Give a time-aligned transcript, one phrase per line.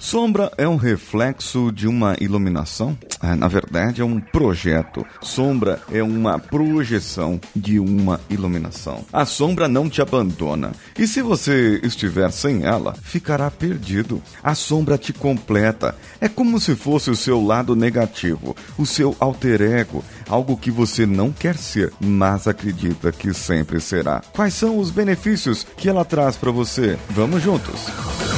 [0.00, 2.96] Sombra é um reflexo de uma iluminação?
[3.20, 5.04] Ah, na verdade, é um projeto.
[5.20, 9.04] Sombra é uma projeção de uma iluminação.
[9.12, 10.70] A sombra não te abandona.
[10.96, 14.22] E se você estiver sem ela, ficará perdido.
[14.40, 15.96] A sombra te completa.
[16.20, 21.04] É como se fosse o seu lado negativo, o seu alter ego, algo que você
[21.04, 24.22] não quer ser, mas acredita que sempre será.
[24.32, 26.96] Quais são os benefícios que ela traz para você?
[27.10, 28.37] Vamos juntos.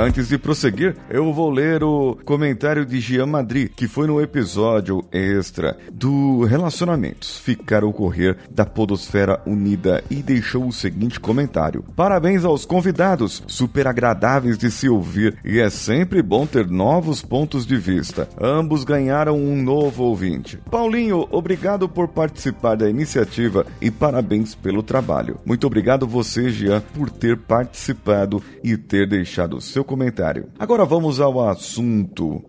[0.00, 5.04] Antes de prosseguir, eu vou ler o comentário de Jean Madri, que foi no episódio
[5.10, 12.64] extra do Relacionamentos Ficar Ocorrer da Podosfera Unida e deixou o seguinte comentário: Parabéns aos
[12.64, 18.28] convidados, super agradáveis de se ouvir e é sempre bom ter novos pontos de vista.
[18.40, 20.60] Ambos ganharam um novo ouvinte.
[20.70, 25.40] Paulinho, obrigado por participar da iniciativa e parabéns pelo trabalho.
[25.44, 30.50] Muito obrigado você, Jean, por ter participado e ter deixado seu comentário.
[30.58, 32.44] Agora vamos ao assunto.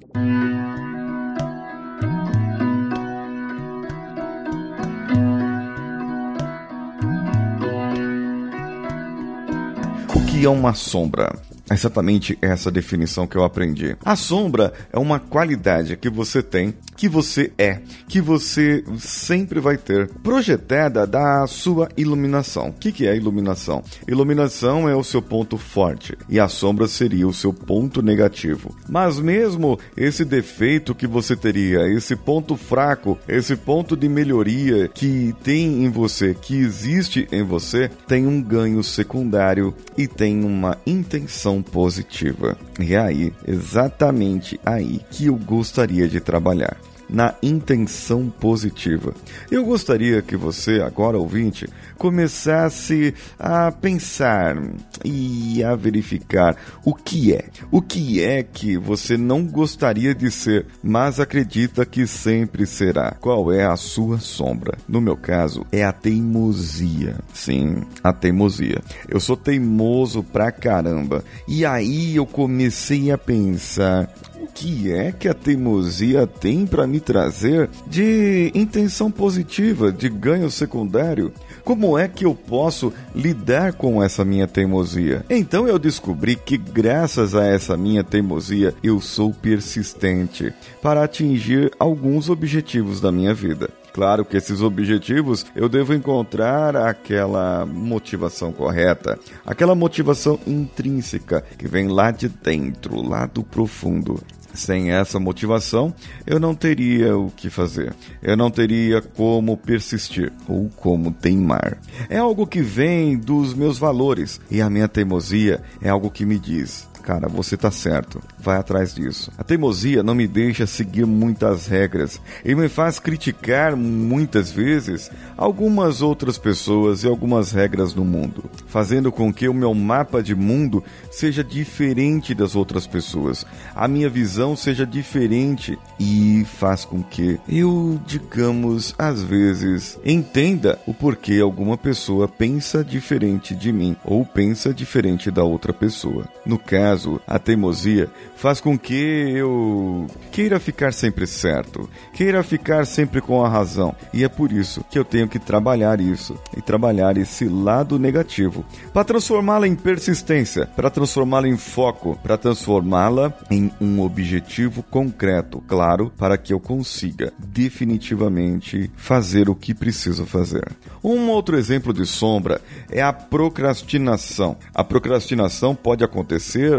[10.14, 11.34] O que é uma sombra?
[11.72, 13.96] Exatamente essa definição que eu aprendi.
[14.04, 19.78] A sombra é uma qualidade que você tem, que você é, que você sempre vai
[19.78, 22.68] ter, projetada da sua iluminação.
[22.68, 23.82] O que, que é iluminação?
[24.06, 28.76] Iluminação é o seu ponto forte e a sombra seria o seu ponto negativo.
[28.90, 35.34] Mas mesmo esse defeito que você teria, esse ponto fraco, esse ponto de melhoria que
[35.42, 41.62] tem em você, que existe em você, tem um ganho secundário e tem uma intenção
[41.62, 42.58] positiva.
[42.80, 46.78] É aí, exatamente aí, que eu gostaria de trabalhar
[47.10, 49.14] na intenção positiva.
[49.50, 54.56] Eu gostaria que você, agora ouvinte, começasse a pensar
[55.04, 56.56] e a verificar
[56.86, 57.46] o que é.
[57.72, 63.16] O que é que você não gostaria de ser, mas acredita que sempre será.
[63.20, 64.78] Qual é a sua sombra?
[64.88, 67.16] No meu caso, é a teimosia.
[67.34, 68.82] Sim, a teimosia.
[69.08, 71.24] Eu sou teimoso pra caramba.
[71.48, 74.10] E aí eu comecei a pensar
[74.40, 80.50] o que é que a teimosia tem para me trazer de intenção positiva, de ganho
[80.50, 81.32] secundário?
[81.64, 85.26] Como é que eu posso lidar com essa minha teimosia?
[85.30, 92.30] Então eu descobri que, graças a essa minha teimosia, eu sou persistente para atingir alguns
[92.30, 93.70] objetivos da minha vida.
[93.94, 101.88] Claro que esses objetivos eu devo encontrar aquela motivação correta, aquela motivação intrínseca que vem
[101.88, 104.22] lá de dentro, lá do profundo.
[104.54, 105.94] Sem essa motivação,
[106.26, 107.94] eu não teria o que fazer.
[108.22, 111.78] Eu não teria como persistir ou como teimar.
[112.10, 116.40] É algo que vem dos meus valores e a minha teimosia é algo que me
[116.40, 119.32] diz: cara, você tá certo, vai atrás disso.
[119.36, 126.04] A teimosia não me deixa seguir muitas regras e me faz criticar muitas vezes algumas
[126.04, 130.84] outras pessoas e algumas regras no mundo, fazendo com que o meu mapa de mundo
[131.10, 133.44] seja diferente das outras pessoas,
[133.76, 140.94] a minha visão seja diferente e faz com que eu, digamos, às vezes entenda o
[140.94, 146.28] porquê alguma pessoa pensa diferente de mim ou pensa diferente da outra pessoa.
[146.46, 153.22] No caso, a teimosia faz com que eu queira ficar sempre certo, queira ficar sempre
[153.22, 157.18] com a razão, e é por isso que eu tenho que trabalhar isso e trabalhar
[157.18, 164.02] esse lado negativo para transformá-la em persistência, para transformá-la em foco, para transformá-la em um
[164.02, 170.68] objetivo concreto, claro, para que eu consiga definitivamente fazer o que preciso fazer.
[171.04, 174.58] Um outro exemplo de sombra é a procrastinação.
[174.74, 176.79] A procrastinação pode acontecer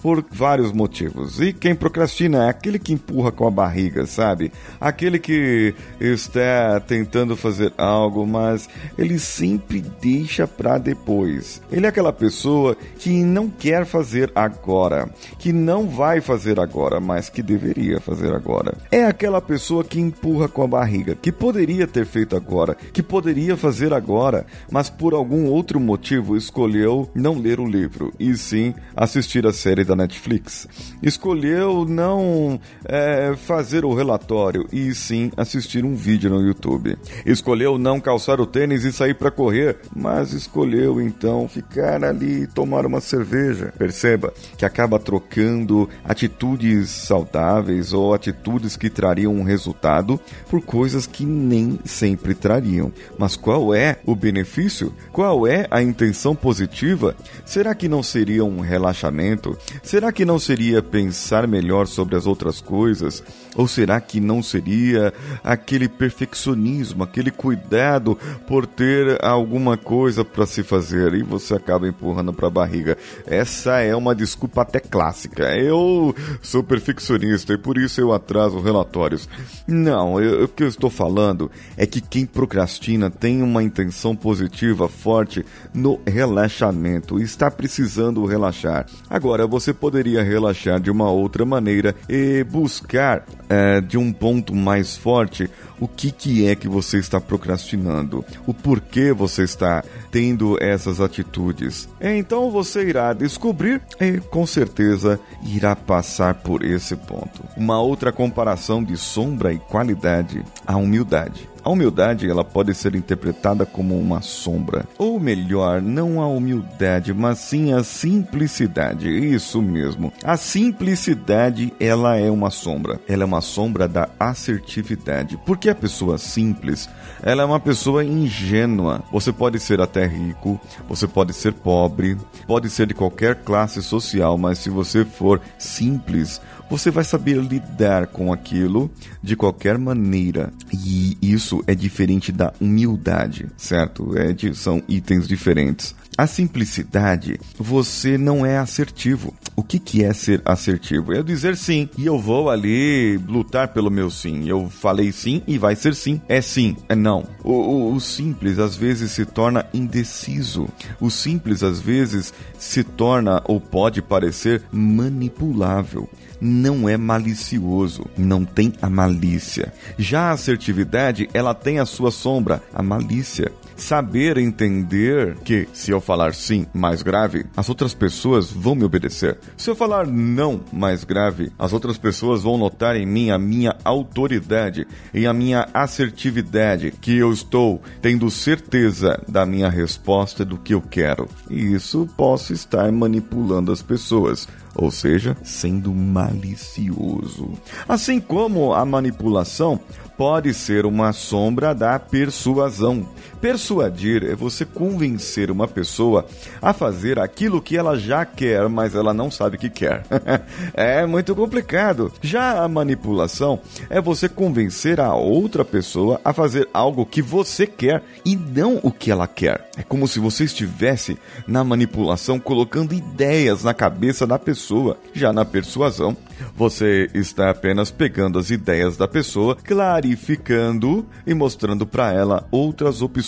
[0.00, 1.40] por vários motivos.
[1.40, 4.52] E quem procrastina é aquele que empurra com a barriga, sabe?
[4.80, 11.60] Aquele que está tentando fazer algo, mas ele sempre deixa para depois.
[11.70, 15.08] Ele é aquela pessoa que não quer fazer agora,
[15.38, 18.76] que não vai fazer agora, mas que deveria fazer agora.
[18.90, 23.56] É aquela pessoa que empurra com a barriga, que poderia ter feito agora, que poderia
[23.56, 29.46] fazer agora, mas por algum outro motivo escolheu não ler o livro e sim assistir
[29.46, 30.68] a série da Netflix.
[31.02, 36.96] Escolheu não é, fazer o relatório e sim assistir um vídeo no YouTube.
[37.24, 42.46] Escolheu não calçar o tênis e sair para correr, mas escolheu então ficar ali e
[42.46, 43.72] tomar uma cerveja.
[43.76, 50.20] Perceba que acaba trocando atitudes saudáveis ou atitudes que trariam um resultado
[50.50, 52.92] por coisas que nem sempre trariam.
[53.18, 54.92] Mas qual é o benefício?
[55.12, 57.16] Qual é a intenção positiva?
[57.44, 59.56] Será que não seria um relaxamento?
[59.82, 63.22] Será que não seria pensar melhor sobre as outras coisas?
[63.56, 68.16] Ou será que não seria aquele perfeccionismo, aquele cuidado
[68.46, 72.96] por ter alguma coisa para se fazer e você acaba empurrando para a barriga?
[73.26, 75.56] Essa é uma desculpa até clássica.
[75.56, 79.28] Eu sou perfeccionista e por isso eu atraso relatórios.
[79.66, 84.88] Não, eu, o que eu estou falando é que quem procrastina tem uma intenção positiva
[84.88, 85.44] forte
[85.74, 88.86] no relaxamento, está precisando relaxar.
[89.08, 94.96] Agora, você poderia relaxar de uma outra maneira e buscar é, de um ponto mais
[94.96, 95.50] forte
[95.80, 101.88] o que, que é que você está procrastinando, o porquê você está tendo essas atitudes.
[102.00, 107.42] Então você irá descobrir e com certeza irá passar por esse ponto.
[107.56, 111.48] Uma outra comparação de sombra e qualidade, a humildade.
[111.68, 117.40] A humildade ela pode ser interpretada como uma sombra, ou melhor, não a humildade, mas
[117.40, 119.06] sim a simplicidade.
[119.10, 120.10] Isso mesmo.
[120.24, 122.98] A simplicidade ela é uma sombra.
[123.06, 125.38] Ela é uma sombra da assertividade.
[125.44, 126.88] Porque a pessoa simples,
[127.22, 129.02] ela é uma pessoa ingênua.
[129.12, 132.16] Você pode ser até rico, você pode ser pobre,
[132.46, 138.06] pode ser de qualquer classe social, mas se você for simples, você vai saber lidar
[138.08, 138.90] com aquilo
[139.22, 140.52] de qualquer maneira.
[140.72, 144.16] E isso é diferente da humildade, certo?
[144.16, 145.94] É de, são itens diferentes.
[146.18, 149.32] A simplicidade, você não é assertivo.
[149.54, 151.12] O que, que é ser assertivo?
[151.12, 154.48] É dizer sim, e eu vou ali lutar pelo meu sim.
[154.48, 156.20] Eu falei sim e vai ser sim.
[156.28, 157.24] É sim, é não.
[157.44, 160.66] O, o, o simples às vezes se torna indeciso.
[161.00, 166.08] O simples às vezes se torna ou pode parecer manipulável
[166.40, 169.72] não é malicioso, não tem a malícia.
[169.98, 173.50] Já a assertividade, ela tem a sua sombra, a malícia.
[173.78, 179.38] Saber entender que, se eu falar sim mais grave, as outras pessoas vão me obedecer.
[179.56, 183.76] Se eu falar não mais grave, as outras pessoas vão notar em mim a minha
[183.84, 190.74] autoridade e a minha assertividade, que eu estou tendo certeza da minha resposta do que
[190.74, 191.28] eu quero.
[191.48, 194.48] E isso posso estar manipulando as pessoas
[194.78, 197.52] ou seja, sendo malicioso.
[197.88, 199.80] Assim como a manipulação
[200.16, 203.06] pode ser uma sombra da persuasão.
[203.40, 206.26] Persuadir é você convencer uma pessoa
[206.60, 210.04] a fazer aquilo que ela já quer, mas ela não sabe que quer.
[210.74, 212.12] é muito complicado.
[212.20, 218.02] Já a manipulação é você convencer a outra pessoa a fazer algo que você quer
[218.24, 219.70] e não o que ela quer.
[219.76, 224.98] É como se você estivesse na manipulação colocando ideias na cabeça da pessoa.
[225.14, 226.16] Já na persuasão,
[226.56, 233.27] você está apenas pegando as ideias da pessoa, clarificando e mostrando para ela outras opções,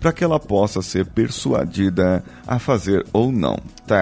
[0.00, 3.56] para que ela possa ser persuadida a fazer ou não.
[3.86, 3.98] Tá,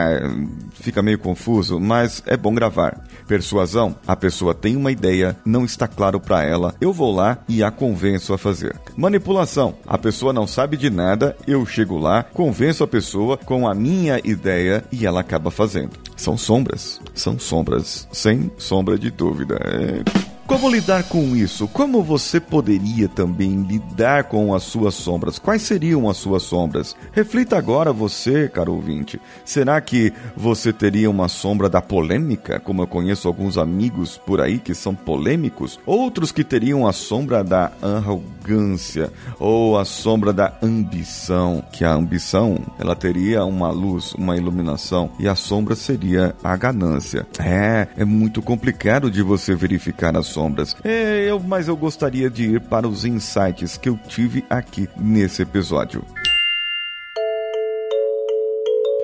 [0.75, 3.05] fica meio confuso, mas é bom gravar.
[3.27, 7.63] Persuasão, a pessoa tem uma ideia, não está claro para ela, eu vou lá e
[7.63, 8.77] a convenço a fazer.
[8.97, 13.75] Manipulação, a pessoa não sabe de nada, eu chego lá, convenço a pessoa com a
[13.75, 15.93] minha ideia e ela acaba fazendo.
[16.17, 19.59] São sombras, são sombras, sem sombra de dúvida.
[19.65, 20.30] É...
[20.51, 21.69] Como lidar com isso?
[21.69, 25.39] Como você poderia também lidar com as suas sombras?
[25.39, 26.97] Quais seriam as suas sombras?
[27.13, 29.21] Reflita agora você, caro ouvinte.
[29.45, 34.59] Será que você teria uma sombra da polêmica, como eu conheço alguns amigos por aí
[34.59, 35.79] que são polêmicos?
[35.87, 42.59] Outros que teriam a sombra da arrogância ou a sombra da ambição, que a ambição,
[42.77, 47.25] ela teria uma luz, uma iluminação e a sombra seria a ganância.
[47.39, 50.75] É, é muito complicado de você verificar a sombra sombras.
[50.83, 55.43] É, eu, mas eu gostaria de ir para os insights que eu tive aqui nesse
[55.43, 56.03] episódio.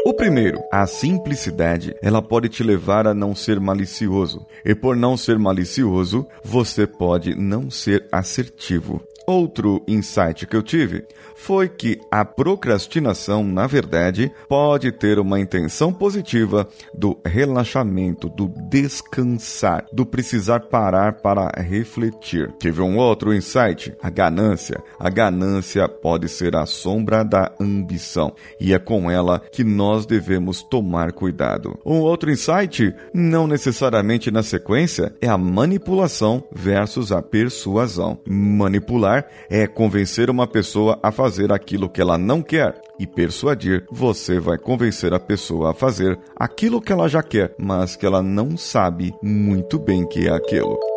[0.07, 4.47] O primeiro, a simplicidade, ela pode te levar a não ser malicioso.
[4.65, 9.03] E por não ser malicioso, você pode não ser assertivo.
[9.27, 11.05] Outro insight que eu tive
[11.35, 19.85] foi que a procrastinação, na verdade, pode ter uma intenção positiva do relaxamento, do descansar,
[19.93, 22.53] do precisar parar para refletir.
[22.59, 24.83] Tive um outro insight, a ganância.
[24.99, 30.63] A ganância pode ser a sombra da ambição, e é com ela que nós devemos
[30.63, 31.79] tomar cuidado.
[31.85, 38.21] Um outro insight, não necessariamente na sequência, é a manipulação versus a persuasão.
[38.27, 39.16] Manipular
[39.49, 44.59] é convencer uma pessoa a fazer aquilo que ela não quer e persuadir, você vai
[44.59, 49.15] convencer a pessoa a fazer aquilo que ela já quer, mas que ela não sabe
[49.23, 50.96] muito bem que é aquilo.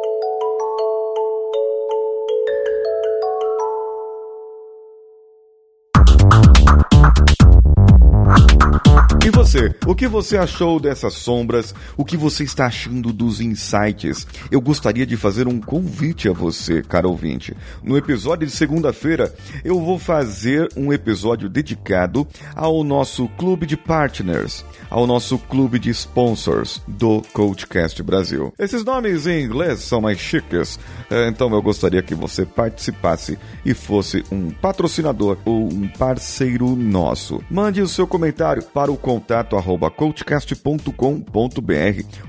[9.50, 11.74] Você, o que você achou dessas sombras?
[11.98, 14.27] O que você está achando dos insights?
[14.51, 17.58] Eu gostaria de fazer um convite a você, caro ouvinte.
[17.82, 24.63] No episódio de segunda-feira, eu vou fazer um episódio dedicado ao nosso clube de partners,
[24.88, 28.53] ao nosso clube de sponsors do Coachcast Brasil.
[28.60, 30.79] Esses nomes em inglês são mais chiques,
[31.10, 37.44] eh, então eu gostaria que você participasse e fosse um patrocinador ou um parceiro nosso.
[37.50, 38.98] Mande o seu comentário para o
[39.43, 39.55] contato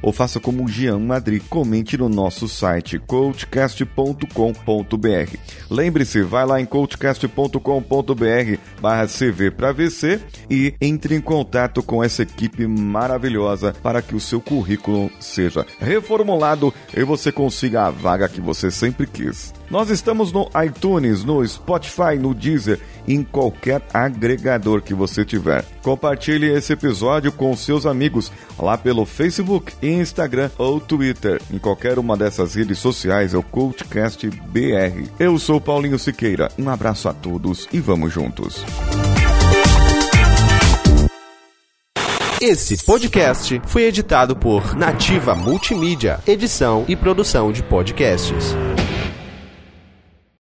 [0.03, 5.37] ou faça como o Jean Madri, comente no nosso site coachcast.com.br.
[5.69, 12.23] Lembre-se, vai lá em coachcast.com.br barra CV para VC e entre em contato com essa
[12.23, 18.41] equipe maravilhosa para que o seu currículo seja reformulado e você consiga a vaga que
[18.41, 19.53] você sempre quis.
[19.71, 25.65] Nós estamos no iTunes, no Spotify, no Deezer, em qualquer agregador que você tiver.
[25.81, 31.41] Compartilhe esse episódio com seus amigos lá pelo Facebook, Instagram ou Twitter.
[31.53, 35.09] Em qualquer uma dessas redes sociais é o CoachCast BR.
[35.21, 36.51] Eu sou Paulinho Siqueira.
[36.59, 38.65] Um abraço a todos e vamos juntos.
[42.41, 48.57] Esse podcast foi editado por Nativa Multimídia, edição e produção de podcasts.